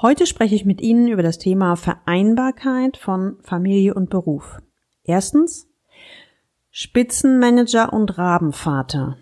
Heute 0.00 0.26
spreche 0.26 0.54
ich 0.54 0.64
mit 0.64 0.80
Ihnen 0.80 1.08
über 1.08 1.24
das 1.24 1.38
Thema 1.38 1.74
Vereinbarkeit 1.74 2.96
von 2.96 3.36
Familie 3.42 3.94
und 3.94 4.10
Beruf. 4.10 4.62
Erstens, 5.02 5.66
Spitzenmanager 6.70 7.92
und 7.92 8.16
Rabenvater. 8.16 9.16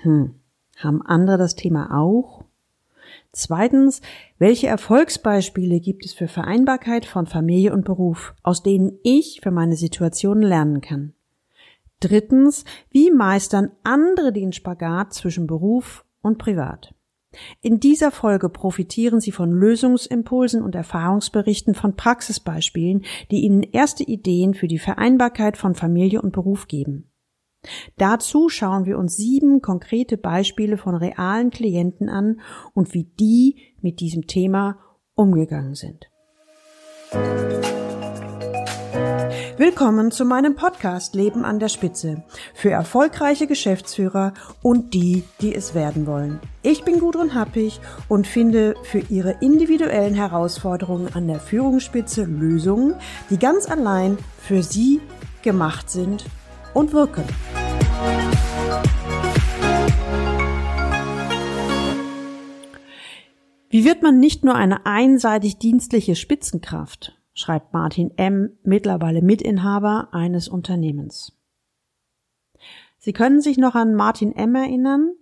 Hm, 0.00 0.36
haben 0.78 1.02
andere 1.02 1.36
das 1.36 1.56
Thema 1.56 1.94
auch? 1.94 2.46
Zweitens, 3.32 4.00
welche 4.38 4.66
Erfolgsbeispiele 4.66 5.78
gibt 5.78 6.06
es 6.06 6.14
für 6.14 6.26
Vereinbarkeit 6.28 7.04
von 7.04 7.26
Familie 7.26 7.74
und 7.74 7.84
Beruf, 7.84 8.34
aus 8.42 8.62
denen 8.62 8.98
ich 9.02 9.40
für 9.42 9.50
meine 9.50 9.76
Situation 9.76 10.40
lernen 10.40 10.80
kann? 10.80 11.12
Drittens, 12.00 12.64
wie 12.88 13.10
meistern 13.10 13.72
andere 13.82 14.32
den 14.32 14.54
Spagat 14.54 15.12
zwischen 15.12 15.46
Beruf 15.46 16.06
und 16.22 16.38
Privat? 16.38 16.94
In 17.60 17.80
dieser 17.80 18.10
Folge 18.10 18.48
profitieren 18.48 19.20
Sie 19.20 19.32
von 19.32 19.50
Lösungsimpulsen 19.50 20.62
und 20.62 20.74
Erfahrungsberichten 20.74 21.74
von 21.74 21.96
Praxisbeispielen, 21.96 23.04
die 23.30 23.40
Ihnen 23.40 23.62
erste 23.62 24.04
Ideen 24.04 24.54
für 24.54 24.68
die 24.68 24.78
Vereinbarkeit 24.78 25.56
von 25.56 25.74
Familie 25.74 26.22
und 26.22 26.32
Beruf 26.32 26.68
geben. 26.68 27.08
Dazu 27.96 28.48
schauen 28.48 28.86
wir 28.86 28.98
uns 28.98 29.16
sieben 29.16 29.60
konkrete 29.60 30.16
Beispiele 30.16 30.76
von 30.76 30.96
realen 30.96 31.50
Klienten 31.50 32.08
an 32.08 32.40
und 32.74 32.92
wie 32.92 33.04
die 33.04 33.74
mit 33.80 34.00
diesem 34.00 34.26
Thema 34.26 34.78
umgegangen 35.14 35.74
sind. 35.74 36.08
Willkommen 39.58 40.10
zu 40.10 40.24
meinem 40.24 40.56
Podcast 40.56 41.14
Leben 41.14 41.44
an 41.44 41.58
der 41.58 41.68
Spitze 41.68 42.22
für 42.54 42.70
erfolgreiche 42.70 43.46
Geschäftsführer 43.46 44.32
und 44.62 44.94
die, 44.94 45.24
die 45.42 45.54
es 45.54 45.74
werden 45.74 46.06
wollen. 46.06 46.40
Ich 46.62 46.84
bin 46.84 46.98
Gudrun 46.98 47.34
Happig 47.34 47.78
und 48.08 48.26
finde 48.26 48.74
für 48.82 49.00
Ihre 49.10 49.36
individuellen 49.40 50.14
Herausforderungen 50.14 51.14
an 51.14 51.26
der 51.26 51.38
Führungsspitze 51.38 52.24
Lösungen, 52.24 52.94
die 53.28 53.38
ganz 53.38 53.70
allein 53.70 54.16
für 54.38 54.62
Sie 54.62 55.00
gemacht 55.42 55.90
sind 55.90 56.24
und 56.72 56.94
wirken. 56.94 57.24
Wie 63.68 63.84
wird 63.84 64.02
man 64.02 64.18
nicht 64.18 64.44
nur 64.44 64.54
eine 64.54 64.86
einseitig 64.86 65.58
dienstliche 65.58 66.16
Spitzenkraft, 66.16 67.21
schreibt 67.34 67.72
Martin 67.72 68.10
M., 68.16 68.50
mittlerweile 68.62 69.22
Mitinhaber 69.22 70.08
eines 70.12 70.48
Unternehmens. 70.48 71.38
Sie 72.98 73.12
können 73.12 73.40
sich 73.40 73.58
noch 73.58 73.74
an 73.74 73.94
Martin 73.94 74.32
M. 74.32 74.54
erinnern, 74.54 75.12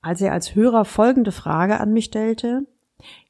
als 0.00 0.20
er 0.20 0.32
als 0.32 0.54
Hörer 0.54 0.84
folgende 0.84 1.32
Frage 1.32 1.80
an 1.80 1.92
mich 1.92 2.06
stellte. 2.06 2.66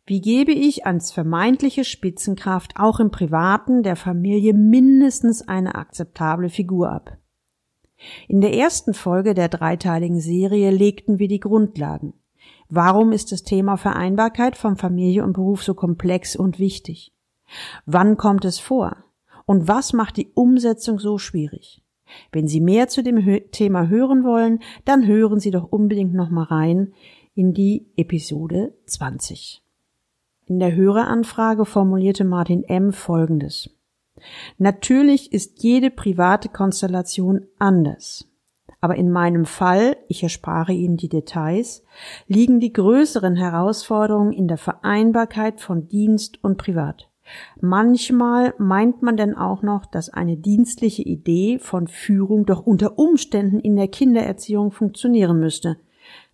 Wie 0.07 0.21
gebe 0.21 0.53
ich 0.53 0.87
als 0.87 1.13
vermeintliche 1.13 1.85
Spitzenkraft 1.85 2.75
auch 2.77 3.01
im 3.01 3.11
Privaten 3.11 3.83
der 3.83 3.97
Familie 3.97 4.53
mindestens 4.53 5.47
eine 5.47 5.75
akzeptable 5.77 6.51
Figur 6.51 6.91
ab? 6.91 7.17
In 8.29 8.41
der 8.41 8.55
ersten 8.55 8.93
Folge 8.93 9.35
der 9.35 9.49
dreiteiligen 9.49 10.21
Serie 10.21 10.71
legten 10.71 11.19
wir 11.19 11.29
die 11.29 11.41
Grundlagen. 11.41 12.13
Warum 12.69 13.13
ist 13.13 13.33
das 13.33 13.45
Thema 13.45 13.77
Vereinbarkeit 13.77 14.57
von 14.57 14.77
Familie 14.77 15.25
und 15.25 15.35
Beruf 15.35 15.63
so 15.63 15.75
komplex 15.75 16.37
und 16.37 16.59
wichtig? 16.59 17.14
Wann 17.87 18.17
kommt 18.17 18.45
es 18.45 18.59
vor? 18.59 18.97
Und 19.47 19.69
was 19.69 19.93
macht 19.93 20.17
die 20.17 20.31
Umsetzung 20.35 20.99
so 20.99 21.19
schwierig? 21.19 21.83
Wenn 22.33 22.49
Sie 22.49 22.61
mehr 22.61 22.89
zu 22.89 23.03
dem 23.03 23.25
Thema 23.51 23.89
hören 23.89 24.25
wollen, 24.25 24.61
dann 24.85 25.07
hören 25.07 25.41
Sie 25.41 25.51
doch 25.51 25.71
unbedingt 25.71 26.15
noch 26.15 26.31
mal 26.31 26.45
rein 26.45 26.93
in 27.35 27.53
die 27.53 27.87
Episode 27.97 28.75
20. 28.87 29.63
In 30.47 30.59
der 30.59 30.75
Höreranfrage 30.75 31.65
formulierte 31.65 32.25
Martin 32.25 32.65
M. 32.65 32.93
Folgendes. 32.93 33.71
Natürlich 34.59 35.33
ist 35.33 35.63
jede 35.63 35.91
private 35.91 36.49
Konstellation 36.49 37.47
anders. 37.59 38.29
Aber 38.81 38.97
in 38.97 39.11
meinem 39.11 39.47
Fall, 39.47 39.97
ich 40.09 40.23
erspare 40.23 40.73
Ihnen 40.73 40.99
die 40.99 41.09
Details, 41.09 41.83
liegen 42.27 42.61
die 42.61 42.73
größeren 42.73 43.35
Herausforderungen 43.35 44.33
in 44.33 44.47
der 44.47 44.59
Vereinbarkeit 44.59 45.61
von 45.61 45.89
Dienst 45.89 46.45
und 46.45 46.59
Privat. 46.59 47.11
Manchmal 47.61 48.55
meint 48.59 49.03
man 49.03 49.17
denn 49.17 49.35
auch 49.35 49.63
noch, 49.63 49.87
dass 49.87 50.11
eine 50.11 50.37
dienstliche 50.37 51.03
Idee 51.03 51.59
von 51.59 51.89
Führung 51.89 52.47
doch 52.47 52.67
unter 52.67 52.99
Umständen 52.99 53.61
in 53.61 53.77
der 53.77 53.89
Kindererziehung 53.89 54.71
funktionieren 54.73 55.41
müsste, 55.41 55.77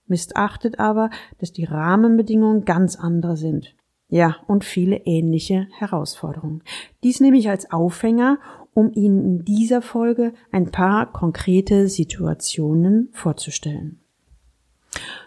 missachtet 0.07 0.79
aber, 0.79 1.11
dass 1.39 1.53
die 1.53 1.65
Rahmenbedingungen 1.65 2.65
ganz 2.65 2.97
andere 2.97 3.37
sind. 3.37 3.75
Ja, 4.09 4.37
und 4.49 4.65
viele 4.65 4.97
ähnliche 5.05 5.69
Herausforderungen. 5.79 6.63
Dies 7.05 7.21
nehme 7.21 7.39
ich 7.39 7.49
als 7.49 7.71
Aufhänger, 7.71 8.39
um 8.75 8.93
Ihnen 8.93 9.25
in 9.25 9.45
dieser 9.45 9.83
Folge 9.83 10.33
ein 10.51 10.73
paar 10.73 11.13
konkrete 11.13 11.89
Situationen 11.89 13.09
vorzustellen. 13.13 14.00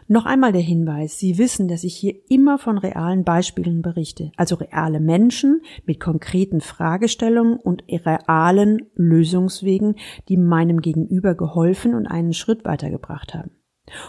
Noch 0.07 0.25
einmal 0.25 0.51
der 0.51 0.62
Hinweis, 0.62 1.18
Sie 1.18 1.38
wissen, 1.38 1.68
dass 1.68 1.84
ich 1.84 1.96
hier 1.96 2.16
immer 2.29 2.57
von 2.57 2.78
realen 2.78 3.24
Beispielen 3.24 3.81
berichte, 3.81 4.31
also 4.35 4.56
reale 4.56 5.00
Menschen 5.00 5.62
mit 5.85 6.00
konkreten 6.00 6.62
Fragestellungen 6.62 7.57
und 7.57 7.84
realen 7.90 8.85
Lösungswegen, 8.96 9.96
die 10.28 10.38
meinem 10.38 10.81
Gegenüber 10.81 11.35
geholfen 11.35 11.96
und 11.96 12.07
einen 12.07 12.34
Schritt 12.34 12.66
weitergebracht 12.66 13.34
haben. 13.34 13.51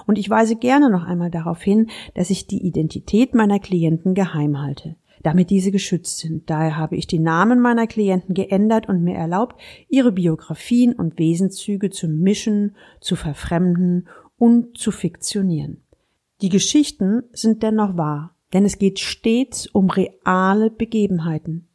Und 0.06 0.18
ich 0.18 0.30
weise 0.30 0.56
gerne 0.56 0.90
noch 0.90 1.04
einmal 1.04 1.30
darauf 1.30 1.62
hin, 1.62 1.88
dass 2.14 2.30
ich 2.30 2.46
die 2.46 2.66
Identität 2.66 3.34
meiner 3.34 3.58
Klienten 3.58 4.14
geheim 4.14 4.60
halte, 4.60 4.96
damit 5.22 5.50
diese 5.50 5.72
geschützt 5.72 6.18
sind. 6.18 6.48
Daher 6.48 6.76
habe 6.76 6.96
ich 6.96 7.06
die 7.06 7.18
Namen 7.18 7.60
meiner 7.60 7.86
Klienten 7.86 8.34
geändert 8.34 8.88
und 8.88 9.02
mir 9.02 9.16
erlaubt, 9.16 9.60
ihre 9.88 10.12
Biografien 10.12 10.92
und 10.92 11.18
Wesenszüge 11.18 11.90
zu 11.90 12.08
mischen, 12.08 12.76
zu 13.00 13.16
verfremden 13.16 14.08
und 14.38 14.76
zu 14.78 14.90
fiktionieren. 14.90 15.82
Die 16.40 16.48
Geschichten 16.48 17.22
sind 17.32 17.62
dennoch 17.62 17.96
wahr, 17.96 18.34
denn 18.52 18.64
es 18.64 18.78
geht 18.78 19.00
stets 19.00 19.66
um 19.66 19.90
reale 19.90 20.70
Begebenheiten, 20.70 21.68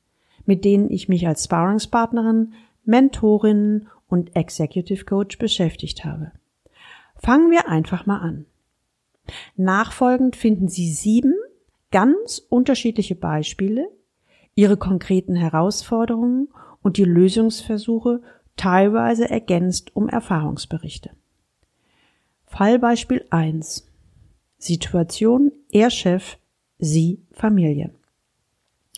mit 0.46 0.66
denen 0.66 0.90
ich 0.90 1.10
mich 1.10 1.28
als 1.28 1.46
Sparringspartnerin, 1.46 2.54
Mentorin 2.86 3.88
und 4.08 4.36
Executive 4.36 5.06
Coach 5.06 5.38
beschäftigt 5.38 6.06
habe. 6.06 6.32
Fangen 7.16 7.52
wir 7.52 7.68
einfach 7.68 8.06
mal 8.06 8.20
an. 8.20 8.46
Nachfolgend 9.56 10.36
finden 10.36 10.68
Sie 10.68 10.92
sieben 10.92 11.36
ganz 11.92 12.40
unterschiedliche 12.50 13.16
Beispiele, 13.16 13.90
Ihre 14.56 14.78
konkreten 14.78 15.36
Herausforderungen 15.36 16.50
und 16.82 16.98
die 16.98 17.06
Lösungsversuche 17.06 18.22
teilweise 18.56 19.30
ergänzt 19.30 19.96
um 19.96 20.10
Erfahrungsberichte. 20.10 21.12
Fallbeispiel 22.52 23.24
1. 23.30 23.88
Situation 24.58 25.54
Er 25.72 25.90
Chef, 25.92 26.38
Sie 26.78 27.22
Familie. 27.32 27.92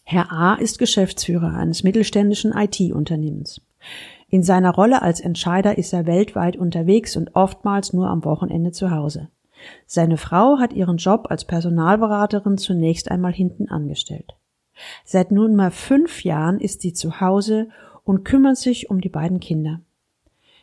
Herr 0.04 0.32
A 0.32 0.56
ist 0.56 0.80
Geschäftsführer 0.80 1.54
eines 1.54 1.84
mittelständischen 1.84 2.54
IT-Unternehmens. 2.54 3.62
In 4.30 4.42
seiner 4.42 4.74
Rolle 4.74 5.04
als 5.04 5.20
Entscheider 5.20 5.78
ist 5.78 5.94
er 5.94 6.08
weltweit 6.08 6.56
unterwegs 6.56 7.16
und 7.18 7.36
oftmals 7.36 7.94
nur 7.94 8.08
am 8.08 8.26
Wochenende 8.26 8.72
zu 8.72 8.90
Hause. 8.90 9.28
Seine 9.86 10.18
Frau 10.18 10.58
hat 10.58 10.74
ihren 10.74 10.98
Job 10.98 11.28
als 11.30 11.46
Personalberaterin 11.46 12.58
zunächst 12.58 13.12
einmal 13.12 13.34
hinten 13.34 13.70
angestellt. 13.70 14.34
Seit 15.04 15.30
nunmehr 15.30 15.72
fünf 15.72 16.24
Jahren 16.24 16.60
ist 16.60 16.82
sie 16.82 16.94
zu 16.94 17.20
Hause 17.20 17.68
und 18.06 18.24
kümmert 18.24 18.58
sich 18.58 18.90
um 18.90 19.02
die 19.02 19.10
beiden 19.10 19.40
Kinder. 19.40 19.82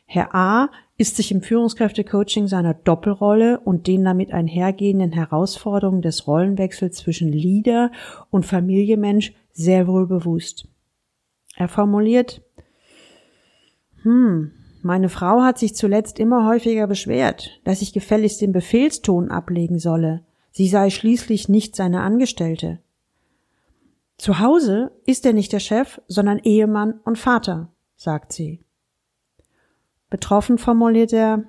Herr 0.06 0.34
A 0.34 0.70
ist 0.98 1.14
sich 1.16 1.30
im 1.30 1.42
Führungskräftecoaching 1.42 2.48
seiner 2.48 2.74
Doppelrolle 2.74 3.60
und 3.60 3.86
den 3.86 4.04
damit 4.04 4.32
einhergehenden 4.32 5.12
Herausforderungen 5.12 6.02
des 6.02 6.26
Rollenwechsels 6.26 6.96
zwischen 6.96 7.32
Leader 7.32 7.92
und 8.30 8.44
Familienmensch 8.44 9.32
sehr 9.52 9.86
wohl 9.86 10.08
bewusst. 10.08 10.66
Er 11.56 11.68
formuliert, 11.68 12.42
hm, 14.02 14.52
meine 14.82 15.08
Frau 15.08 15.42
hat 15.42 15.58
sich 15.58 15.74
zuletzt 15.74 16.18
immer 16.18 16.48
häufiger 16.48 16.88
beschwert, 16.88 17.60
dass 17.64 17.80
ich 17.80 17.92
gefälligst 17.92 18.40
den 18.40 18.52
Befehlston 18.52 19.30
ablegen 19.30 19.78
solle. 19.78 20.24
Sie 20.50 20.68
sei 20.68 20.90
schließlich 20.90 21.48
nicht 21.48 21.76
seine 21.76 22.00
Angestellte. 22.02 22.80
Zu 24.16 24.40
Hause 24.40 24.90
ist 25.06 25.24
er 25.26 25.32
nicht 25.32 25.52
der 25.52 25.60
Chef, 25.60 26.00
sondern 26.08 26.38
Ehemann 26.38 27.00
und 27.04 27.18
Vater, 27.18 27.72
sagt 27.96 28.32
sie. 28.32 28.64
Betroffen 30.10 30.58
formuliert 30.58 31.12
er, 31.12 31.44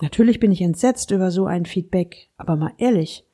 natürlich 0.00 0.40
bin 0.40 0.52
ich 0.52 0.62
entsetzt 0.62 1.10
über 1.10 1.30
so 1.30 1.46
ein 1.46 1.66
Feedback, 1.66 2.28
aber 2.36 2.56
mal 2.56 2.72
ehrlich, 2.78 3.24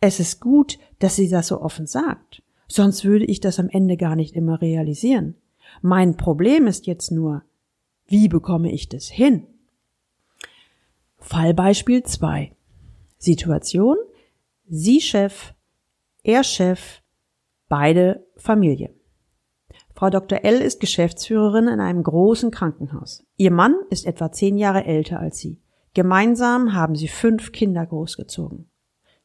es 0.00 0.20
ist 0.20 0.40
gut, 0.40 0.78
dass 0.98 1.16
sie 1.16 1.28
das 1.28 1.48
so 1.48 1.60
offen 1.60 1.86
sagt, 1.86 2.42
sonst 2.66 3.04
würde 3.04 3.24
ich 3.24 3.40
das 3.40 3.58
am 3.58 3.68
Ende 3.68 3.96
gar 3.96 4.16
nicht 4.16 4.34
immer 4.34 4.60
realisieren. 4.60 5.34
Mein 5.82 6.16
Problem 6.16 6.66
ist 6.66 6.86
jetzt 6.86 7.10
nur, 7.10 7.42
wie 8.06 8.28
bekomme 8.28 8.72
ich 8.72 8.88
das 8.88 9.08
hin? 9.08 9.46
Fallbeispiel 11.18 12.04
2. 12.04 12.52
Situation, 13.18 13.96
Sie 14.68 15.00
Chef, 15.00 15.54
er 16.22 16.44
Chef, 16.44 17.02
Beide 17.68 18.24
Familie. 18.36 18.94
Frau 19.98 20.10
Dr. 20.10 20.44
L 20.44 20.60
ist 20.60 20.78
Geschäftsführerin 20.78 21.66
in 21.66 21.80
einem 21.80 22.04
großen 22.04 22.52
Krankenhaus. 22.52 23.26
Ihr 23.36 23.50
Mann 23.50 23.74
ist 23.90 24.06
etwa 24.06 24.30
zehn 24.30 24.56
Jahre 24.56 24.84
älter 24.84 25.18
als 25.18 25.38
sie. 25.38 25.58
Gemeinsam 25.92 26.72
haben 26.72 26.94
sie 26.94 27.08
fünf 27.08 27.50
Kinder 27.50 27.84
großgezogen. 27.84 28.70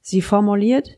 Sie 0.01 0.23
formuliert, 0.23 0.97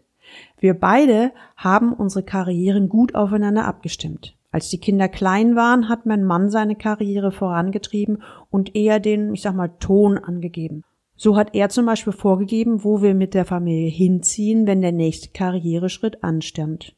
wir 0.57 0.75
beide 0.75 1.33
haben 1.57 1.91
unsere 1.91 2.23
Karrieren 2.23 2.87
gut 2.87 3.15
aufeinander 3.15 3.65
abgestimmt. 3.65 4.37
Als 4.49 4.69
die 4.69 4.79
Kinder 4.79 5.09
klein 5.09 5.57
waren, 5.57 5.89
hat 5.89 6.05
mein 6.05 6.23
Mann 6.23 6.49
seine 6.49 6.77
Karriere 6.77 7.33
vorangetrieben 7.33 8.23
und 8.49 8.77
eher 8.77 9.01
den, 9.01 9.33
ich 9.33 9.41
sag 9.41 9.55
mal, 9.55 9.73
Ton 9.81 10.17
angegeben. 10.17 10.85
So 11.17 11.35
hat 11.35 11.53
er 11.53 11.67
zum 11.67 11.85
Beispiel 11.85 12.13
vorgegeben, 12.13 12.85
wo 12.85 13.01
wir 13.01 13.13
mit 13.13 13.33
der 13.33 13.43
Familie 13.43 13.89
hinziehen, 13.89 14.67
wenn 14.67 14.81
der 14.81 14.93
nächste 14.93 15.31
Karriereschritt 15.31 16.23
anstand. 16.23 16.95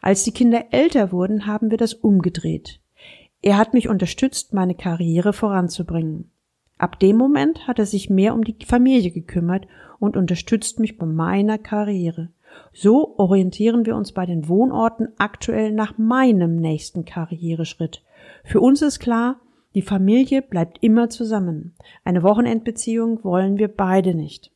Als 0.00 0.24
die 0.24 0.32
Kinder 0.32 0.66
älter 0.70 1.12
wurden, 1.12 1.46
haben 1.46 1.70
wir 1.70 1.78
das 1.78 1.94
umgedreht. 1.94 2.80
Er 3.40 3.56
hat 3.56 3.74
mich 3.74 3.88
unterstützt, 3.88 4.54
meine 4.54 4.74
Karriere 4.74 5.32
voranzubringen. 5.32 6.30
Ab 6.78 6.98
dem 7.00 7.16
Moment 7.16 7.66
hat 7.66 7.78
er 7.78 7.86
sich 7.86 8.10
mehr 8.10 8.34
um 8.34 8.44
die 8.44 8.56
Familie 8.64 9.10
gekümmert 9.10 9.66
und 9.98 10.16
unterstützt 10.16 10.80
mich 10.80 10.98
bei 10.98 11.06
meiner 11.06 11.58
Karriere. 11.58 12.30
So 12.72 13.18
orientieren 13.18 13.86
wir 13.86 13.96
uns 13.96 14.12
bei 14.12 14.26
den 14.26 14.48
Wohnorten 14.48 15.08
aktuell 15.18 15.72
nach 15.72 15.98
meinem 15.98 16.56
nächsten 16.56 17.04
Karriereschritt. 17.04 18.02
Für 18.44 18.60
uns 18.60 18.82
ist 18.82 19.00
klar, 19.00 19.40
die 19.74 19.82
Familie 19.82 20.42
bleibt 20.42 20.78
immer 20.82 21.08
zusammen. 21.08 21.74
Eine 22.04 22.22
Wochenendbeziehung 22.22 23.24
wollen 23.24 23.58
wir 23.58 23.68
beide 23.68 24.14
nicht. 24.14 24.51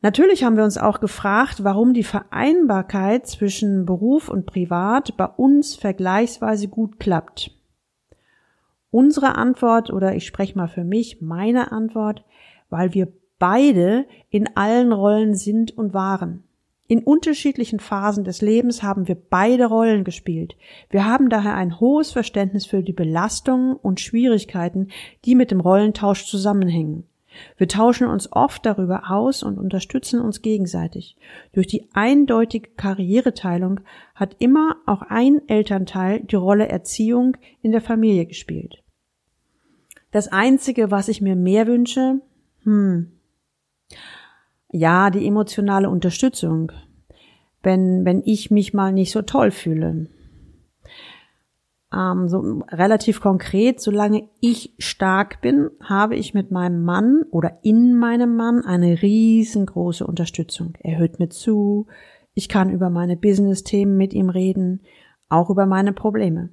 Natürlich 0.00 0.44
haben 0.44 0.56
wir 0.56 0.64
uns 0.64 0.78
auch 0.78 1.00
gefragt, 1.00 1.64
warum 1.64 1.92
die 1.92 2.04
Vereinbarkeit 2.04 3.26
zwischen 3.26 3.84
Beruf 3.84 4.28
und 4.28 4.46
Privat 4.46 5.16
bei 5.16 5.26
uns 5.26 5.74
vergleichsweise 5.74 6.68
gut 6.68 7.00
klappt. 7.00 7.50
Unsere 8.90 9.34
Antwort, 9.34 9.92
oder 9.92 10.14
ich 10.14 10.26
spreche 10.26 10.56
mal 10.56 10.68
für 10.68 10.84
mich, 10.84 11.20
meine 11.20 11.72
Antwort, 11.72 12.24
weil 12.70 12.94
wir 12.94 13.12
beide 13.38 14.06
in 14.30 14.56
allen 14.56 14.92
Rollen 14.92 15.34
sind 15.34 15.76
und 15.76 15.94
waren. 15.94 16.44
In 16.86 17.02
unterschiedlichen 17.02 17.80
Phasen 17.80 18.24
des 18.24 18.40
Lebens 18.40 18.82
haben 18.82 19.08
wir 19.08 19.16
beide 19.16 19.66
Rollen 19.66 20.04
gespielt. 20.04 20.56
Wir 20.88 21.04
haben 21.04 21.28
daher 21.28 21.54
ein 21.54 21.80
hohes 21.80 22.12
Verständnis 22.12 22.64
für 22.64 22.82
die 22.82 22.94
Belastungen 22.94 23.76
und 23.76 24.00
Schwierigkeiten, 24.00 24.88
die 25.24 25.34
mit 25.34 25.50
dem 25.50 25.60
Rollentausch 25.60 26.24
zusammenhängen. 26.24 27.04
Wir 27.56 27.68
tauschen 27.68 28.06
uns 28.06 28.32
oft 28.32 28.64
darüber 28.64 29.10
aus 29.10 29.42
und 29.42 29.58
unterstützen 29.58 30.20
uns 30.20 30.42
gegenseitig. 30.42 31.16
Durch 31.52 31.66
die 31.66 31.88
eindeutige 31.92 32.70
Karriereteilung 32.70 33.80
hat 34.14 34.36
immer 34.38 34.76
auch 34.86 35.02
ein 35.02 35.40
Elternteil 35.48 36.20
die 36.20 36.36
Rolle 36.36 36.68
Erziehung 36.68 37.36
in 37.62 37.72
der 37.72 37.80
Familie 37.80 38.26
gespielt. 38.26 38.82
Das 40.10 40.28
Einzige, 40.28 40.90
was 40.90 41.08
ich 41.08 41.20
mir 41.20 41.36
mehr 41.36 41.66
wünsche, 41.66 42.20
hm, 42.64 43.12
ja, 44.70 45.10
die 45.10 45.26
emotionale 45.26 45.88
Unterstützung, 45.88 46.72
wenn, 47.62 48.04
wenn 48.04 48.22
ich 48.24 48.50
mich 48.50 48.74
mal 48.74 48.92
nicht 48.92 49.12
so 49.12 49.22
toll 49.22 49.50
fühle. 49.50 50.06
Ähm, 51.92 52.28
so 52.28 52.62
relativ 52.70 53.20
konkret, 53.20 53.80
solange 53.80 54.28
ich 54.40 54.74
stark 54.78 55.40
bin, 55.40 55.70
habe 55.82 56.16
ich 56.16 56.34
mit 56.34 56.50
meinem 56.50 56.84
Mann 56.84 57.22
oder 57.30 57.58
in 57.62 57.96
meinem 57.96 58.36
Mann 58.36 58.62
eine 58.64 59.00
riesengroße 59.00 60.06
Unterstützung. 60.06 60.74
Er 60.80 60.98
hört 60.98 61.18
mir 61.18 61.30
zu, 61.30 61.86
ich 62.34 62.48
kann 62.48 62.70
über 62.70 62.90
meine 62.90 63.16
Business-Themen 63.16 63.96
mit 63.96 64.12
ihm 64.12 64.28
reden, 64.28 64.82
auch 65.28 65.50
über 65.50 65.66
meine 65.66 65.92
Probleme. 65.92 66.50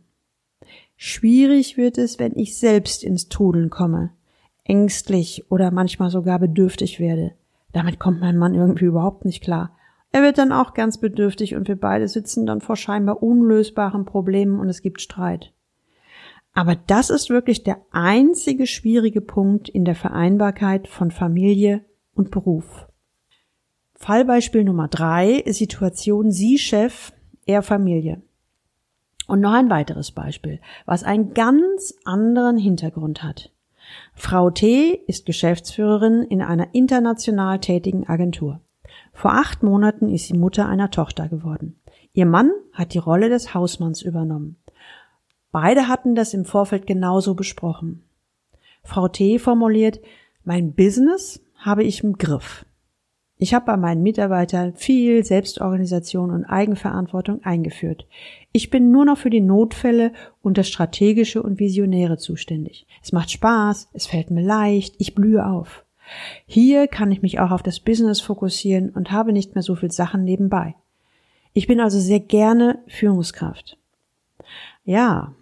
Schwierig 0.95 1.77
wird 1.77 1.97
es, 1.97 2.19
wenn 2.19 2.35
ich 2.35 2.57
selbst 2.57 3.03
ins 3.03 3.27
Trudeln 3.27 3.69
komme, 3.69 4.11
ängstlich 4.63 5.51
oder 5.51 5.69
manchmal 5.69 6.09
sogar 6.09 6.39
bedürftig 6.39 6.99
werde. 6.99 7.33
Damit 7.73 7.99
kommt 7.99 8.21
mein 8.21 8.37
Mann 8.37 8.55
irgendwie 8.55 8.85
überhaupt 8.85 9.25
nicht 9.25 9.43
klar. 9.43 9.75
Er 10.15 10.21
wird 10.21 10.38
dann 10.38 10.53
auch 10.53 10.73
ganz 10.73 10.97
bedürftig 10.97 11.56
und 11.56 11.67
wir 11.67 11.75
beide 11.75 12.07
sitzen 12.07 12.45
dann 12.45 12.62
vor 12.62 12.77
scheinbar 12.77 13.21
unlösbaren 13.21 14.06
Problemen 14.06 14.62
und 14.62 14.69
es 14.69 14.81
gibt 14.81 15.01
Streit. 15.01 15.51
Aber 16.53 16.77
das 16.77 17.09
ist 17.09 17.29
wirklich 17.29 17.63
der 17.63 17.81
einzige 17.91 18.65
schwierige 18.65 19.19
Punkt 19.19 19.67
in 19.67 19.83
der 19.83 19.94
Vereinbarkeit 19.94 20.88
von 20.88 21.12
Familie 21.12 21.83
und 22.13 22.31
Beruf. 22.31 22.88
Fallbeispiel 23.94 24.63
Nummer 24.63 24.88
drei, 24.88 25.44
Situation 25.47 26.31
Sie 26.31 26.59
Chef, 26.59 27.11
er 27.45 27.61
Familie. 27.61 28.21
Und 29.27 29.41
noch 29.41 29.51
ein 29.51 29.69
weiteres 29.69 30.13
Beispiel, 30.13 30.61
was 30.85 31.03
einen 31.03 31.33
ganz 31.33 31.94
anderen 32.06 32.57
Hintergrund 32.57 33.21
hat. 33.21 33.51
Frau 34.13 34.50
T. 34.50 34.97
ist 35.07 35.25
Geschäftsführerin 35.25 36.21
in 36.21 36.41
einer 36.41 36.73
international 36.73 37.59
tätigen 37.59 38.07
Agentur. 38.07 38.61
Vor 39.15 39.33
acht 39.33 39.63
Monaten 39.63 40.09
ist 40.09 40.27
sie 40.27 40.38
Mutter 40.38 40.67
einer 40.67 40.91
Tochter 40.91 41.29
geworden. 41.29 41.79
Ihr 42.12 42.25
Mann 42.25 42.51
hat 42.73 42.94
die 42.94 43.00
Rolle 43.00 43.29
des 43.29 43.53
Hausmanns 43.53 44.01
übernommen. 44.01 44.57
Beide 45.53 45.88
hatten 45.88 46.15
das 46.15 46.33
im 46.33 46.44
Vorfeld 46.44 46.85
genauso 46.85 47.33
besprochen. 47.33 48.03
Frau 48.83 49.07
T. 49.07 49.39
formuliert, 49.39 50.01
mein 50.44 50.73
Business 50.73 51.41
habe 51.56 51.83
ich 51.83 52.03
im 52.03 52.17
Griff. 52.17 52.65
Ich 53.38 53.53
habe 53.53 53.65
bei 53.65 53.77
meinen 53.77 54.03
Mitarbeitern 54.03 54.75
viel 54.75 55.23
Selbstorganisation 55.23 56.29
und 56.31 56.44
Eigenverantwortung 56.44 57.41
eingeführt. 57.44 58.06
Ich 58.51 58.69
bin 58.69 58.91
nur 58.91 59.06
noch 59.06 59.18
für 59.18 59.29
die 59.29 59.41
Notfälle 59.41 60.11
und 60.41 60.57
das 60.57 60.68
Strategische 60.68 61.41
und 61.41 61.59
Visionäre 61.59 62.18
zuständig. 62.18 62.85
Es 63.01 63.13
macht 63.13 63.31
Spaß, 63.31 63.89
es 63.94 64.07
fällt 64.07 64.29
mir 64.29 64.44
leicht, 64.44 64.95
ich 64.97 65.15
blühe 65.15 65.45
auf. 65.45 65.84
Hier 66.46 66.88
kann 66.88 67.12
ich 67.12 67.22
mich 67.22 67.40
auch 67.40 67.52
auf 67.52 67.63
das 67.63 67.80
Business 67.80 68.22
fokussieren 68.22 68.90
und 68.90 69.12
habe 69.12 69.34
nicht 69.34 69.56
mehr 69.56 69.63
so 69.63 69.75
viel 69.75 69.92
Sachen 69.92 70.24
nebenbei. 70.24 70.75
Ich 71.54 71.68
bin 71.68 71.80
also 71.80 72.00
sehr 72.00 72.19
gerne 72.19 72.80
Führungskraft. 72.88 73.78
Ja. 74.84 75.34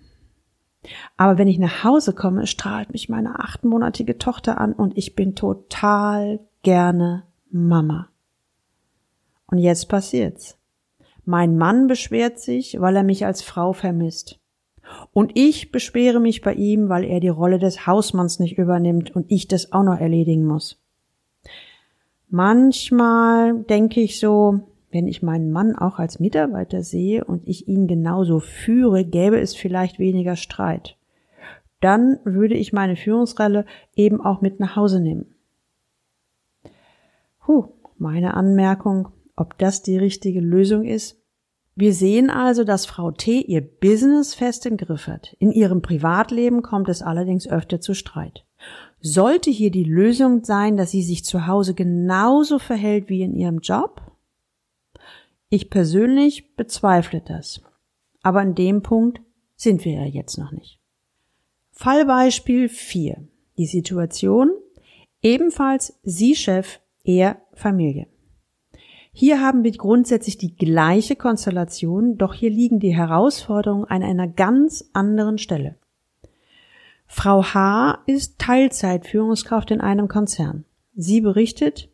Aber 1.18 1.38
wenn 1.38 1.48
ich 1.48 1.60
nach 1.60 1.84
Hause 1.84 2.14
komme, 2.14 2.46
strahlt 2.46 2.92
mich 2.92 3.10
meine 3.10 3.40
achtmonatige 3.40 4.18
Tochter 4.18 4.60
an 4.60 4.74
und 4.74 4.98
ich 4.98 5.16
bin 5.16 5.36
total 5.36 6.40
gerne 6.62 7.24
Mama. 7.50 8.10
Und 9.48 9.60
jetzt 9.60 9.88
passiert's. 9.88 10.58
Mein 11.26 11.58
Mann 11.58 11.88
beschwert 11.88 12.40
sich, 12.40 12.80
weil 12.82 12.96
er 12.96 13.04
mich 13.04 13.26
als 13.26 13.42
Frau 13.42 13.74
vermisst. 13.74 14.40
Und 15.14 15.32
ich 15.36 15.72
beschwere 15.72 16.20
mich 16.20 16.42
bei 16.42 16.54
ihm, 16.54 16.90
weil 16.90 17.04
er 17.04 17.20
die 17.20 17.30
Rolle 17.30 17.60
des 17.60 17.88
Hausmanns 17.88 18.40
nicht 18.40 18.58
übernimmt 18.58 19.16
und 19.16 19.32
ich 19.32 19.48
das 19.48 19.72
auch 19.72 19.84
noch 19.84 20.00
erledigen 20.00 20.46
muss. 20.46 20.82
Manchmal 22.30 23.64
denke 23.64 24.02
ich 24.02 24.20
so, 24.20 24.62
wenn 24.92 25.08
ich 25.08 25.24
meinen 25.24 25.52
Mann 25.52 25.76
auch 25.76 26.00
als 26.00 26.20
Mitarbeiter 26.20 26.84
sehe 26.84 27.26
und 27.26 27.48
ich 27.48 27.68
ihn 27.68 27.88
genauso 27.88 28.40
führe, 28.40 29.04
gäbe 29.06 29.40
es 29.40 29.56
vielleicht 29.56 30.00
weniger 30.00 30.36
Streit. 30.36 30.98
Dann 31.80 32.20
würde 32.24 32.56
ich 32.56 32.72
meine 32.72 32.96
Führungsrolle 32.96 33.66
eben 33.96 34.22
auch 34.22 34.42
mit 34.42 34.60
nach 34.60 34.76
Hause 34.76 35.02
nehmen. 35.02 35.36
Huh, 37.48 37.70
meine 37.98 38.36
Anmerkung, 38.36 39.10
ob 39.36 39.58
das 39.58 39.82
die 39.82 39.98
richtige 39.98 40.40
Lösung 40.40 40.86
ist. 40.86 41.23
Wir 41.76 41.94
sehen 41.94 42.30
also, 42.30 42.64
dass 42.64 42.86
Frau 42.86 43.12
T 43.12 43.42
ihr 43.42 43.62
Business 43.62 44.36
fest 44.36 44.66
im 44.66 44.78
Griff 44.78 45.08
hat. 45.08 45.36
In 45.40 45.52
ihrem 45.52 45.82
Privatleben 45.82 46.62
kommt 46.62 46.88
es 46.88 47.02
allerdings 47.02 47.48
öfter 47.48 47.82
zu 47.82 47.96
Streit. 47.96 48.46
Sollte 49.02 49.50
hier 49.50 49.72
die 49.72 49.84
Lösung 49.84 50.44
sein, 50.44 50.78
dass 50.78 50.92
sie 50.92 51.02
sich 51.02 51.26
zu 51.26 51.48
Hause 51.48 51.74
genauso 51.74 52.60
verhält 52.60 53.10
wie 53.10 53.24
in 53.24 53.34
ihrem 53.34 53.60
Job? 53.60 54.02
Ich 55.50 55.70
persönlich 55.70 56.56
bezweifle 56.56 57.22
das. 57.22 57.62
Aber 58.22 58.40
an 58.40 58.56
dem 58.56 58.82
Punkt 58.82 59.22
sind 59.56 59.84
wir 59.84 59.94
ja 59.94 60.06
jetzt 60.06 60.38
noch 60.38 60.52
nicht. 60.52 60.80
Fallbeispiel 61.72 62.70
4. 62.70 63.28
Die 63.58 63.66
Situation. 63.66 64.52
Ebenfalls 65.22 66.00
Sie 66.04 66.36
Chef 66.36 66.80
eher 67.04 67.42
Familie. 67.54 68.08
Hier 69.16 69.42
haben 69.42 69.64
wir 69.64 69.72
grundsätzlich 69.72 70.40
die 70.40 70.56
gleiche 70.56 71.16
Konstellation, 71.16 72.18
doch 72.18 72.34
hier 72.34 72.50
liegen 72.50 72.80
die 72.80 72.96
Herausforderungen 72.96 73.86
an 73.86 74.02
einer 74.02 74.28
ganz 74.28 74.90
anderen 74.92 75.38
Stelle. 75.38 75.76
Frau 77.06 77.44
H. 77.44 78.00
ist 78.08 78.40
Teilzeitführungskraft 78.40 79.70
in 79.70 79.82
einem 79.82 80.08
Konzern. 80.08 80.66
Sie 80.96 81.22
berichtet, 81.22 81.90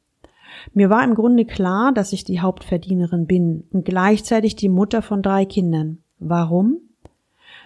mir 0.74 0.90
war 0.90 1.04
im 1.04 1.14
Grunde 1.14 1.44
klar, 1.44 1.92
dass 1.92 2.14
ich 2.14 2.24
die 2.24 2.40
Hauptverdienerin 2.40 3.28
bin 3.28 3.66
und 3.72 3.84
gleichzeitig 3.84 4.56
die 4.56 4.70
Mutter 4.70 5.02
von 5.02 5.22
drei 5.22 5.44
Kindern. 5.44 5.98
Warum? 6.20 6.78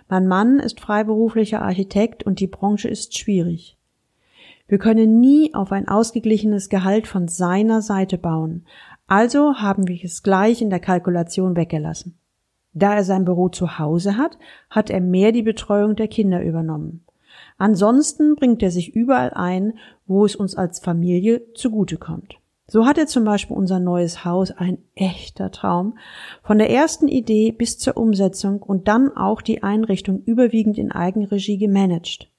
Mein 0.10 0.28
Mann 0.28 0.60
ist 0.60 0.80
freiberuflicher 0.80 1.62
Architekt 1.62 2.24
und 2.24 2.40
die 2.40 2.48
Branche 2.48 2.88
ist 2.88 3.18
schwierig. 3.18 3.78
Wir 4.68 4.80
können 4.80 5.20
nie 5.20 5.54
auf 5.54 5.72
ein 5.72 5.88
ausgeglichenes 5.88 6.70
Gehalt 6.70 7.06
von 7.06 7.28
seiner 7.28 7.82
Seite 7.82 8.18
bauen. 8.18 8.66
Also 9.08 9.56
haben 9.56 9.88
wir 9.88 10.04
es 10.04 10.24
gleich 10.24 10.62
in 10.62 10.70
der 10.70 10.80
Kalkulation 10.80 11.56
weggelassen. 11.56 12.18
Da 12.74 12.96
er 12.96 13.04
sein 13.04 13.26
Büro 13.26 13.50
zu 13.50 13.78
Hause 13.78 14.18
hat, 14.18 14.38
hat 14.70 14.90
er 14.90 15.02
mehr 15.02 15.32
die 15.32 15.44
Betreuung 15.44 15.96
der 15.96 16.08
Kinder 16.08 16.42
übernommen. 16.42 17.06
Ansonsten 17.58 18.36
bringt 18.36 18.64
er 18.64 18.72
sich 18.72 18.96
überall 18.96 19.32
ein, 19.32 19.74
wo 20.08 20.26
es 20.26 20.36
uns 20.36 20.56
als 20.56 20.80
Familie 20.80 21.54
zugutekommt. 21.54 22.40
So 22.66 22.86
hat 22.86 22.98
er 22.98 23.08
zum 23.08 23.26
Beispiel 23.26 23.56
unser 23.56 23.80
neues 23.80 24.26
Haus, 24.26 24.52
ein 24.52 24.80
echter 24.96 25.52
Traum, 25.52 25.98
von 26.42 26.58
der 26.58 26.70
ersten 26.70 27.08
Idee 27.08 27.52
bis 27.52 27.78
zur 27.78 27.98
Umsetzung 27.98 28.62
und 28.62 28.88
dann 28.88 29.16
auch 29.16 29.42
die 29.42 29.62
Einrichtung 29.62 30.24
überwiegend 30.24 30.78
in 30.78 30.92
Eigenregie 30.92 31.58
gemanagt. 31.58 32.30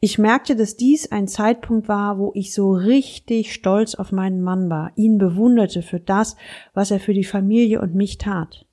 Ich 0.00 0.18
merkte, 0.18 0.56
dass 0.56 0.76
dies 0.76 1.10
ein 1.10 1.26
Zeitpunkt 1.26 1.88
war, 1.88 2.18
wo 2.18 2.30
ich 2.34 2.52
so 2.52 2.72
richtig 2.72 3.54
stolz 3.54 3.94
auf 3.94 4.12
meinen 4.12 4.42
Mann 4.42 4.68
war, 4.68 4.92
ihn 4.96 5.18
bewunderte 5.18 5.82
für 5.82 6.00
das, 6.00 6.36
was 6.74 6.90
er 6.90 7.00
für 7.00 7.14
die 7.14 7.24
Familie 7.24 7.80
und 7.80 7.94
mich 7.94 8.18
tat. 8.18 8.66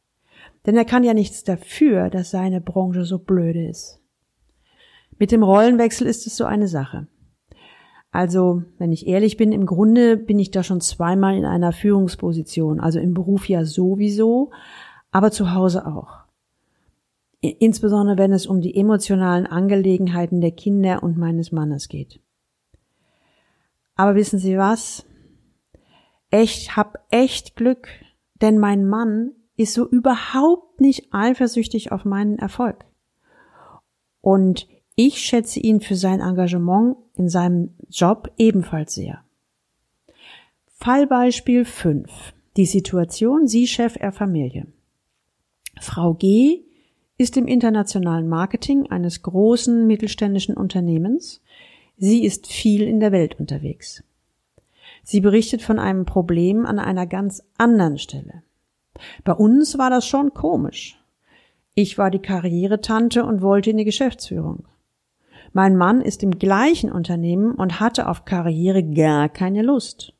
Denn 0.65 0.75
er 0.75 0.85
kann 0.85 1.03
ja 1.03 1.13
nichts 1.13 1.43
dafür, 1.43 2.09
dass 2.09 2.31
seine 2.31 2.61
Branche 2.61 3.05
so 3.05 3.19
blöde 3.19 3.67
ist. 3.67 3.99
Mit 5.17 5.31
dem 5.31 5.43
Rollenwechsel 5.43 6.07
ist 6.07 6.27
es 6.27 6.35
so 6.35 6.45
eine 6.45 6.67
Sache. 6.67 7.07
Also, 8.11 8.63
wenn 8.77 8.91
ich 8.91 9.07
ehrlich 9.07 9.37
bin, 9.37 9.51
im 9.51 9.65
Grunde 9.65 10.17
bin 10.17 10.37
ich 10.39 10.51
da 10.51 10.61
schon 10.61 10.81
zweimal 10.81 11.35
in 11.35 11.45
einer 11.45 11.71
Führungsposition, 11.71 12.79
also 12.79 12.99
im 12.99 13.13
Beruf 13.13 13.49
ja 13.49 13.65
sowieso, 13.65 14.51
aber 15.11 15.31
zu 15.31 15.53
Hause 15.53 15.87
auch. 15.87 16.22
Insbesondere 17.43 18.17
wenn 18.17 18.31
es 18.31 18.47
um 18.47 18.61
die 18.61 18.73
emotionalen 18.73 19.45
Angelegenheiten 19.45 20.39
der 20.39 20.51
Kinder 20.51 21.03
und 21.03 21.17
meines 21.17 21.51
Mannes 21.51 21.89
geht. 21.89 22.21
Aber 23.95 24.15
wissen 24.15 24.39
Sie 24.39 24.57
was? 24.57 25.05
Ich 26.31 26.77
hab 26.77 27.05
echt 27.09 27.57
Glück, 27.57 27.89
denn 28.41 28.59
mein 28.59 28.87
Mann 28.87 29.33
ist 29.57 29.73
so 29.73 29.85
überhaupt 29.87 30.79
nicht 30.79 31.13
eifersüchtig 31.13 31.91
auf 31.91 32.05
meinen 32.05 32.39
Erfolg. 32.39 32.85
Und 34.21 34.67
ich 34.95 35.19
schätze 35.19 35.59
ihn 35.59 35.81
für 35.81 35.95
sein 35.95 36.21
Engagement 36.21 36.95
in 37.15 37.27
seinem 37.27 37.75
Job 37.89 38.31
ebenfalls 38.37 38.93
sehr. 38.93 39.21
Fallbeispiel 40.67 41.65
5. 41.65 42.33
Die 42.55 42.65
Situation 42.65 43.47
Sie 43.47 43.67
Chef 43.67 43.97
er 43.99 44.13
Familie. 44.13 44.67
Frau 45.81 46.13
G 46.13 46.63
ist 47.23 47.37
im 47.37 47.47
internationalen 47.47 48.27
Marketing 48.27 48.91
eines 48.91 49.21
großen 49.21 49.87
mittelständischen 49.87 50.57
Unternehmens. 50.57 51.41
Sie 51.97 52.25
ist 52.25 52.47
viel 52.47 52.81
in 52.81 52.99
der 52.99 53.13
Welt 53.13 53.39
unterwegs. 53.39 54.03
Sie 55.03 55.21
berichtet 55.21 55.61
von 55.61 55.79
einem 55.79 56.05
Problem 56.05 56.65
an 56.65 56.79
einer 56.79 57.07
ganz 57.07 57.41
anderen 57.57 57.97
Stelle. 57.97 58.43
Bei 59.23 59.31
uns 59.31 59.77
war 59.77 59.89
das 59.89 60.05
schon 60.05 60.33
komisch. 60.33 61.01
Ich 61.75 61.97
war 61.97 62.11
die 62.11 62.19
Karrieretante 62.19 63.23
und 63.23 63.41
wollte 63.41 63.69
in 63.69 63.77
die 63.77 63.85
Geschäftsführung. 63.85 64.65
Mein 65.53 65.77
Mann 65.77 66.01
ist 66.01 66.23
im 66.23 66.37
gleichen 66.39 66.91
Unternehmen 66.91 67.55
und 67.55 67.79
hatte 67.79 68.09
auf 68.09 68.25
Karriere 68.25 68.83
gar 68.83 69.29
keine 69.29 69.61
Lust. 69.61 70.13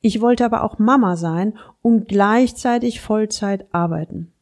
Ich 0.00 0.20
wollte 0.20 0.44
aber 0.44 0.62
auch 0.62 0.78
Mama 0.78 1.16
sein 1.16 1.58
und 1.82 2.06
gleichzeitig 2.06 3.00
Vollzeit 3.00 3.66
arbeiten. 3.74 4.32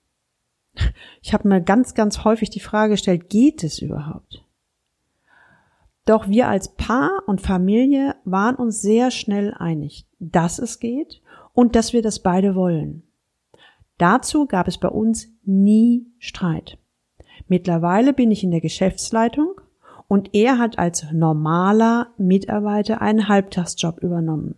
Ich 1.22 1.34
habe 1.34 1.48
mir 1.48 1.60
ganz, 1.60 1.94
ganz 1.94 2.24
häufig 2.24 2.50
die 2.50 2.60
Frage 2.60 2.92
gestellt, 2.92 3.28
geht 3.28 3.64
es 3.64 3.80
überhaupt? 3.80 4.44
Doch 6.04 6.28
wir 6.28 6.48
als 6.48 6.74
Paar 6.74 7.22
und 7.26 7.42
Familie 7.42 8.14
waren 8.24 8.54
uns 8.54 8.80
sehr 8.80 9.10
schnell 9.10 9.52
einig, 9.52 10.06
dass 10.18 10.58
es 10.58 10.80
geht 10.80 11.20
und 11.52 11.76
dass 11.76 11.92
wir 11.92 12.00
das 12.00 12.20
beide 12.20 12.54
wollen. 12.54 13.02
Dazu 13.98 14.46
gab 14.46 14.68
es 14.68 14.78
bei 14.78 14.88
uns 14.88 15.28
nie 15.44 16.06
Streit. 16.18 16.78
Mittlerweile 17.46 18.12
bin 18.12 18.30
ich 18.30 18.42
in 18.42 18.50
der 18.50 18.60
Geschäftsleitung 18.60 19.60
und 20.06 20.34
er 20.34 20.58
hat 20.58 20.78
als 20.78 21.10
normaler 21.12 22.12
Mitarbeiter 22.16 23.02
einen 23.02 23.28
Halbtagsjob 23.28 23.98
übernommen. 24.02 24.54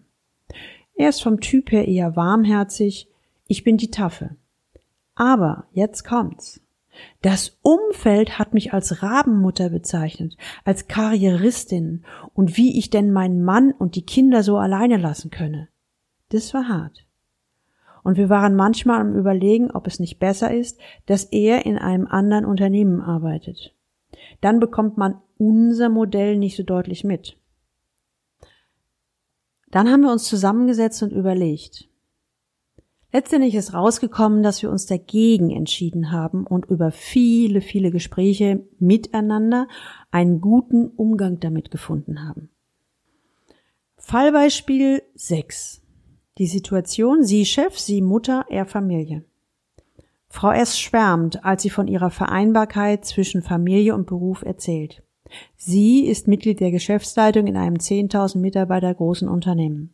Er 0.95 1.09
ist 1.09 1.23
vom 1.23 1.41
Typ 1.41 1.73
her 1.73 1.89
eher 1.89 2.15
warmherzig, 2.15 3.09
ich 3.47 3.65
bin 3.65 3.77
die 3.77 3.91
Taffe. 3.91 4.37
Aber 5.21 5.67
jetzt 5.73 6.05
kommt's. 6.07 6.63
Das 7.21 7.59
Umfeld 7.61 8.39
hat 8.39 8.55
mich 8.55 8.73
als 8.73 9.03
Rabenmutter 9.03 9.69
bezeichnet, 9.69 10.35
als 10.65 10.89
Karrieristin 10.89 12.07
und 12.33 12.57
wie 12.57 12.79
ich 12.79 12.89
denn 12.89 13.13
meinen 13.13 13.45
Mann 13.45 13.71
und 13.71 13.97
die 13.97 14.07
Kinder 14.07 14.43
so 14.43 14.57
alleine 14.57 14.97
lassen 14.97 15.31
könne. 15.31 15.69
Das 16.31 16.55
war 16.55 16.69
hart. 16.69 17.07
Und 18.03 18.17
wir 18.17 18.31
waren 18.31 18.57
manchmal 18.57 18.99
am 18.99 19.15
Überlegen, 19.15 19.71
ob 19.71 19.87
es 19.87 20.01
nicht 20.01 20.19
besser 20.21 20.55
ist, 20.55 20.81
dass 21.05 21.25
er 21.25 21.67
in 21.67 21.77
einem 21.77 22.07
anderen 22.07 22.47
Unternehmen 22.47 23.03
arbeitet. 23.03 23.75
Dann 24.41 24.59
bekommt 24.59 24.97
man 24.97 25.21
unser 25.37 25.91
Modell 25.91 26.39
nicht 26.39 26.57
so 26.57 26.63
deutlich 26.63 27.05
mit. 27.05 27.37
Dann 29.71 29.91
haben 29.91 30.01
wir 30.01 30.13
uns 30.13 30.25
zusammengesetzt 30.25 31.03
und 31.03 31.13
überlegt, 31.13 31.90
Letztendlich 33.13 33.57
ist 33.57 33.75
rausgekommen, 33.75 34.43
dass 34.43 34.63
wir 34.63 34.71
uns 34.71 34.87
dagegen 34.87 35.51
entschieden 35.51 36.13
haben 36.13 36.47
und 36.47 36.67
über 36.67 36.93
viele, 36.93 37.61
viele 37.61 37.91
Gespräche 37.91 38.65
miteinander 38.79 39.67
einen 40.13 40.41
guten 40.41 40.87
Umgang 40.87 41.41
damit 41.41 41.73
gefunden 41.73 42.27
haben. 42.27 42.51
Fallbeispiel 43.97 45.03
6. 45.15 45.83
Die 46.39 46.47
Situation, 46.47 47.25
sie 47.25 47.45
Chef, 47.45 47.79
sie 47.79 48.01
Mutter, 48.01 48.47
er 48.49 48.65
Familie. 48.65 49.25
Frau 50.29 50.53
S. 50.53 50.79
schwärmt, 50.79 51.45
als 51.45 51.63
sie 51.63 51.71
von 51.71 51.89
ihrer 51.89 52.11
Vereinbarkeit 52.11 53.05
zwischen 53.05 53.43
Familie 53.43 53.97
und 53.97 54.07
Beruf 54.07 54.43
erzählt. 54.43 55.03
Sie 55.57 56.07
ist 56.07 56.29
Mitglied 56.29 56.61
der 56.61 56.71
Geschäftsleitung 56.71 57.49
in 57.49 57.57
einem 57.57 57.77
10.000 57.77 58.39
Mitarbeiter 58.39 58.95
großen 58.95 59.29
Unternehmen. 59.29 59.93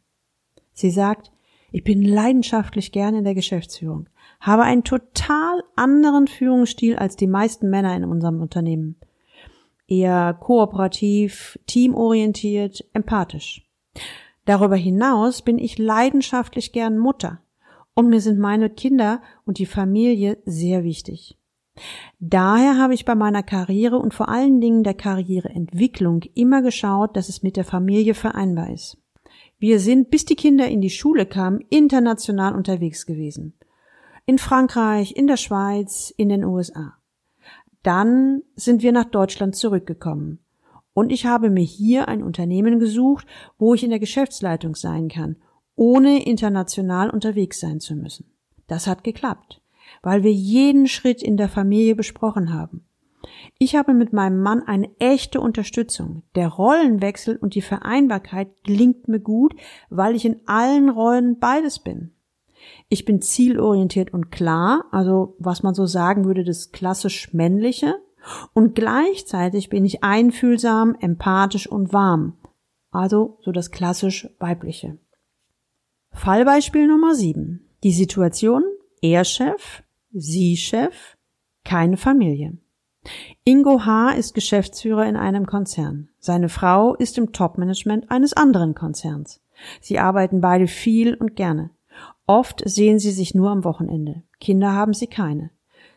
Sie 0.75 0.91
sagt, 0.91 1.33
ich 1.73 1.85
bin 1.85 2.03
leidenschaftlich 2.03 2.93
gerne 2.93 3.19
in 3.19 3.25
der 3.25 3.35
Geschäftsführung, 3.35 4.09
habe 4.41 4.63
einen 4.63 4.85
total 4.85 5.63
anderen 5.75 6.27
Führungsstil 6.27 6.97
als 6.97 7.17
die 7.17 7.27
meisten 7.27 7.69
Männer 7.69 7.97
in 7.97 8.05
unserem 8.05 8.41
Unternehmen. 8.41 8.97
Eher 9.89 10.35
kooperativ, 10.35 11.59
teamorientiert, 11.67 12.85
empathisch. 12.93 13.69
Darüber 14.45 14.77
hinaus 14.77 15.43
bin 15.43 15.59
ich 15.59 15.79
leidenschaftlich 15.79 16.73
gern 16.73 16.99
Mutter 16.99 17.41
und 17.95 18.09
mir 18.09 18.21
sind 18.21 18.39
meine 18.39 18.71
Kinder 18.71 19.23
und 19.45 19.59
die 19.59 19.67
Familie 19.67 20.39
sehr 20.45 20.85
wichtig. 20.85 21.37
Daher 22.19 22.79
habe 22.79 22.95
ich 22.95 23.05
bei 23.05 23.15
meiner 23.15 23.43
Karriere 23.43 23.99
und 23.99 24.15
vor 24.15 24.29
allen 24.29 24.61
Dingen 24.61 24.83
der 24.83 24.95
Karriereentwicklung 24.95 26.23
immer 26.35 26.63
geschaut, 26.63 27.17
dass 27.17 27.29
es 27.29 27.43
mit 27.43 27.57
der 27.57 27.65
Familie 27.65 28.15
vereinbar 28.15 28.71
ist. 28.71 28.99
Wir 29.59 29.81
sind, 29.81 30.11
bis 30.11 30.25
die 30.25 30.37
Kinder 30.37 30.69
in 30.69 30.81
die 30.81 30.91
Schule 30.91 31.27
kamen, 31.27 31.61
international 31.71 32.55
unterwegs 32.55 33.07
gewesen. 33.07 33.55
In 34.27 34.39
Frankreich, 34.39 35.17
in 35.17 35.27
der 35.27 35.37
Schweiz, 35.37 36.13
in 36.17 36.29
den 36.29 36.45
USA. 36.45 36.95
Dann 37.83 38.43
sind 38.55 38.83
wir 38.83 38.93
nach 38.93 39.05
Deutschland 39.05 39.57
zurückgekommen. 39.57 40.41
Und 40.93 41.13
ich 41.13 41.27
habe 41.27 41.51
mir 41.51 41.63
hier 41.63 42.09
ein 42.09 42.23
Unternehmen 42.23 42.79
gesucht, 42.79 43.27
wo 43.59 43.75
ich 43.75 43.85
in 43.85 43.91
der 43.91 43.99
Geschäftsleitung 43.99 44.75
sein 44.75 45.09
kann, 45.09 45.37
ohne 45.75 46.25
international 46.27 47.11
unterwegs 47.11 47.61
sein 47.61 47.81
zu 47.81 47.95
müssen. 47.95 48.33
Das 48.67 48.87
hat 48.87 49.05
geklappt, 49.05 49.63
weil 50.03 50.23
wir 50.23 50.33
jeden 50.33 50.89
Schritt 50.89 51.23
in 51.23 51.37
der 51.37 51.49
Familie 51.49 51.95
besprochen 51.95 52.53
haben. 52.53 52.86
Ich 53.59 53.77
habe 53.77 53.95
mit 53.95 54.13
meinem 54.13 54.41
Mann 54.41 54.63
eine 54.63 54.91
echte 54.99 55.41
Unterstützung. 55.41 56.23
Der 56.35 56.49
Rollenwechsel 56.49 57.37
und 57.37 57.55
die 57.55 57.63
Vereinbarkeit 57.63 58.49
gelingt 58.65 59.09
mir 59.09 59.21
gut, 59.21 59.55
weil 59.91 60.15
ich 60.15 60.25
in 60.25 60.41
allen 60.47 60.89
Rollen 60.89 61.39
beides 61.39 61.79
bin. 61.79 62.13
Ich 62.89 63.05
bin 63.05 63.21
zielorientiert 63.21 64.13
und 64.13 64.31
klar, 64.31 64.85
also 64.91 65.37
was 65.39 65.63
man 65.63 65.75
so 65.75 65.87
sagen 65.87 66.25
würde, 66.25 66.45
das 66.45 66.73
klassisch 66.73 67.33
männliche, 67.33 67.97
und 68.55 68.75
gleichzeitig 68.75 69.69
bin 69.69 69.85
ich 69.85 70.03
einfühlsam, 70.03 70.97
empathisch 71.01 71.69
und 71.69 71.93
warm, 71.93 72.37
also 72.91 73.39
so 73.43 73.53
das 73.53 73.71
klassisch 73.71 74.29
weibliche. 74.39 74.99
Fallbeispiel 76.11 76.89
Nummer 76.89 77.15
7. 77.15 77.69
Die 77.85 77.93
Situation, 77.93 78.65
er 79.01 79.25
Chef, 79.25 79.83
sie 80.13 80.57
Chef, 80.57 81.17
keine 81.65 81.97
Familie. 81.97 82.59
Ingo 83.45 83.85
H. 83.85 84.13
ist 84.13 84.35
Geschäftsführer 84.35 85.07
in 85.07 85.17
einem 85.17 85.47
Konzern. 85.47 86.09
Seine 86.19 86.49
Frau 86.49 86.95
ist 86.95 87.19
im 87.19 87.33
Topmanagement 87.33 88.11
eines 88.11 88.33
anderen 88.33 88.75
Konzerns. 88.75 89.41
Sie 89.81 89.99
arbeiten 89.99 90.41
beide 90.41 90.67
viel 90.67 91.15
und 91.15 91.37
gerne. 91.37 91.71
Oft 92.27 92.63
sehen 92.69 92.99
sie 92.99 93.13
sich 93.13 93.35
nur 93.35 93.51
am 93.51 93.65
Wochenende. 93.65 94.23
Kinder 94.41 94.73
haben 94.73 94.93
sie 94.93 95.07
keine. 95.07 95.51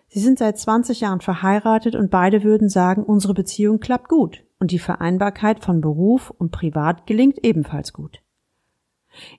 Sie 0.08 0.20
sind 0.20 0.40
seit 0.40 0.58
20 0.58 1.02
Jahren 1.02 1.22
verheiratet 1.22 1.96
und 1.96 2.10
beide 2.10 2.44
würden 2.44 2.70
sagen, 2.70 3.04
unsere 3.04 3.34
Beziehung 3.34 3.80
klappt 3.80 4.10
gut 4.10 4.44
und 4.60 4.72
die 4.72 4.80
Vereinbarkeit 4.80 5.64
von 5.64 5.82
Beruf 5.82 6.32
und 6.32 6.52
Privat 6.52 7.06
gelingt 7.06 7.44
ebenfalls 7.44 7.94
gut. 7.94 8.22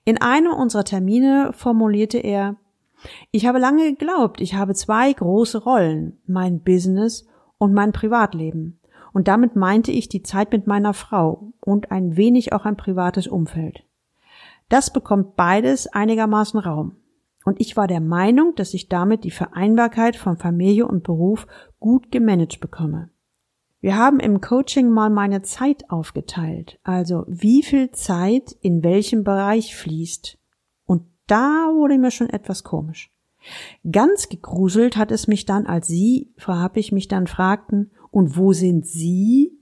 In 0.05 0.21
einem 0.21 0.53
unserer 0.53 0.85
Termine 0.85 1.53
formulierte 1.53 2.19
er, 2.19 2.57
ich 3.31 3.47
habe 3.47 3.59
lange 3.59 3.91
geglaubt, 3.91 4.41
ich 4.41 4.55
habe 4.55 4.75
zwei 4.75 5.13
große 5.13 5.59
Rollen, 5.59 6.19
mein 6.27 6.61
Business 6.63 7.27
und 7.61 7.75
mein 7.75 7.93
Privatleben. 7.93 8.81
Und 9.13 9.29
damit 9.29 9.55
meinte 9.55 9.93
ich 9.93 10.09
die 10.09 10.23
Zeit 10.23 10.51
mit 10.51 10.67
meiner 10.67 10.95
Frau 10.95 11.53
und 11.61 11.93
ein 11.93 12.17
wenig 12.17 12.53
auch 12.53 12.65
ein 12.65 12.77
privates 12.77 13.27
Umfeld. 13.27 13.85
Das 14.69 14.93
bekommt 14.93 15.37
beides 15.37 15.87
einigermaßen 15.87 16.59
Raum. 16.59 16.97
Und 17.45 17.61
ich 17.61 17.77
war 17.77 17.87
der 17.87 18.01
Meinung, 18.01 18.55
dass 18.55 18.73
ich 18.73 18.89
damit 18.89 19.25
die 19.25 19.31
Vereinbarkeit 19.31 20.17
von 20.17 20.37
Familie 20.37 20.87
und 20.87 21.03
Beruf 21.03 21.47
gut 21.79 22.11
gemanagt 22.11 22.61
bekomme. 22.61 23.11
Wir 23.81 23.97
haben 23.97 24.21
im 24.21 24.41
Coaching 24.41 24.91
mal 24.91 25.11
meine 25.11 25.43
Zeit 25.43 25.91
aufgeteilt, 25.91 26.79
also 26.83 27.25
wie 27.27 27.63
viel 27.63 27.91
Zeit 27.91 28.57
in 28.61 28.83
welchem 28.83 29.25
Bereich 29.25 29.75
fließt. 29.75 30.39
Und 30.87 31.03
da 31.27 31.71
wurde 31.75 31.99
mir 31.99 32.11
schon 32.11 32.31
etwas 32.31 32.63
komisch. 32.63 33.11
Ganz 33.91 34.29
gegruselt 34.29 34.97
hat 34.97 35.11
es 35.11 35.27
mich 35.27 35.47
dann, 35.47 35.67
als 35.67 35.87
Sie, 35.87 36.33
Frau 36.37 36.55
Happig, 36.55 36.93
mich 36.93 37.09
dann 37.09 37.27
fragten, 37.27 37.91
und 38.11 38.37
wo 38.37 38.53
sind 38.53 38.87
Sie? 38.87 39.57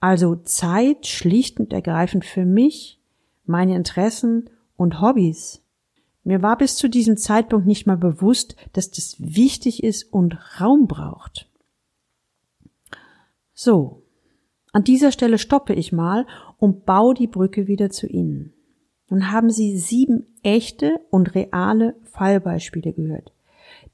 Also 0.00 0.36
Zeit 0.36 1.06
schlicht 1.06 1.60
und 1.60 1.72
ergreifend 1.72 2.24
für 2.24 2.46
mich, 2.46 3.00
meine 3.44 3.76
Interessen 3.76 4.48
und 4.76 5.00
Hobbys. 5.00 5.62
Mir 6.24 6.42
war 6.42 6.56
bis 6.56 6.76
zu 6.76 6.88
diesem 6.88 7.16
Zeitpunkt 7.16 7.66
nicht 7.66 7.86
mal 7.86 7.96
bewusst, 7.96 8.56
dass 8.72 8.90
das 8.90 9.16
wichtig 9.18 9.82
ist 9.82 10.04
und 10.12 10.38
Raum 10.60 10.86
braucht. 10.86 11.48
So, 13.52 14.02
an 14.72 14.84
dieser 14.84 15.12
Stelle 15.12 15.38
stoppe 15.38 15.74
ich 15.74 15.92
mal 15.92 16.26
und 16.58 16.86
baue 16.86 17.14
die 17.14 17.26
Brücke 17.26 17.66
wieder 17.66 17.90
zu 17.90 18.06
Ihnen. 18.06 18.54
Nun 19.10 19.32
haben 19.32 19.50
Sie 19.50 19.76
sieben 19.76 20.26
echte 20.42 21.00
und 21.10 21.34
reale 21.34 21.96
Fallbeispiele 22.04 22.92
gehört, 22.92 23.32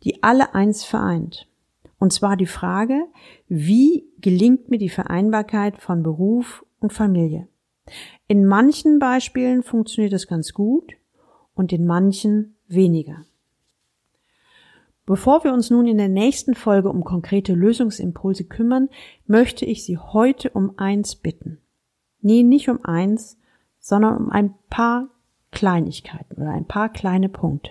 die 0.04 0.22
alle 0.22 0.54
eins 0.54 0.84
vereint. 0.84 1.48
Und 1.98 2.12
zwar 2.12 2.36
die 2.36 2.46
Frage, 2.46 3.06
wie 3.48 4.04
gelingt 4.20 4.68
mir 4.68 4.78
die 4.78 4.90
Vereinbarkeit 4.90 5.80
von 5.80 6.02
Beruf 6.02 6.64
und 6.78 6.92
Familie? 6.92 7.48
In 8.28 8.44
manchen 8.44 8.98
Beispielen 8.98 9.62
funktioniert 9.62 10.12
es 10.12 10.26
ganz 10.26 10.52
gut 10.52 10.92
und 11.54 11.72
in 11.72 11.86
manchen 11.86 12.54
weniger. 12.68 13.24
Bevor 15.06 15.44
wir 15.44 15.54
uns 15.54 15.70
nun 15.70 15.86
in 15.86 15.98
der 15.98 16.08
nächsten 16.08 16.54
Folge 16.54 16.90
um 16.90 17.04
konkrete 17.04 17.54
Lösungsimpulse 17.54 18.44
kümmern, 18.44 18.88
möchte 19.26 19.64
ich 19.64 19.84
Sie 19.84 19.96
heute 19.96 20.50
um 20.50 20.76
eins 20.78 21.14
bitten. 21.14 21.58
Nee, 22.20 22.42
nicht 22.42 22.68
um 22.68 22.84
eins, 22.84 23.38
sondern 23.86 24.16
um 24.16 24.30
ein 24.32 24.52
paar 24.68 25.06
Kleinigkeiten 25.52 26.42
oder 26.42 26.50
ein 26.50 26.64
paar 26.64 26.88
kleine 26.88 27.28
Punkte. 27.28 27.70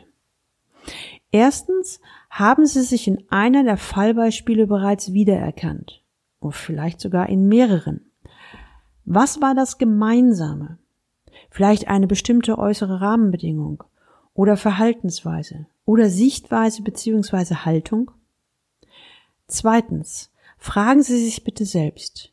Erstens 1.29 1.99
haben 2.29 2.65
Sie 2.65 2.83
sich 2.83 3.09
in 3.09 3.25
einer 3.29 3.65
der 3.65 3.75
Fallbeispiele 3.75 4.65
bereits 4.65 5.11
wiedererkannt 5.11 6.01
oder 6.39 6.53
vielleicht 6.53 7.01
sogar 7.01 7.27
in 7.27 7.49
mehreren. 7.49 8.09
Was 9.03 9.41
war 9.41 9.55
das 9.55 9.77
Gemeinsame? 9.77 10.77
Vielleicht 11.49 11.89
eine 11.89 12.07
bestimmte 12.07 12.57
äußere 12.57 13.01
Rahmenbedingung 13.01 13.83
oder 14.33 14.55
Verhaltensweise 14.55 15.65
oder 15.83 16.09
Sichtweise 16.09 16.81
bzw. 16.81 17.55
Haltung? 17.55 18.11
Zweitens, 19.47 20.31
fragen 20.57 21.03
Sie 21.03 21.21
sich 21.21 21.43
bitte 21.43 21.65
selbst, 21.65 22.31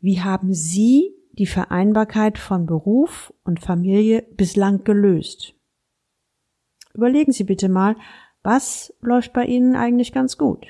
wie 0.00 0.20
haben 0.20 0.54
Sie 0.54 1.12
die 1.38 1.46
Vereinbarkeit 1.46 2.38
von 2.38 2.66
Beruf 2.66 3.32
und 3.44 3.60
Familie 3.60 4.22
bislang 4.22 4.84
gelöst? 4.84 5.54
Überlegen 6.94 7.32
Sie 7.32 7.44
bitte 7.44 7.68
mal, 7.68 7.96
was 8.42 8.94
läuft 9.00 9.32
bei 9.32 9.44
Ihnen 9.44 9.76
eigentlich 9.76 10.12
ganz 10.12 10.38
gut? 10.38 10.66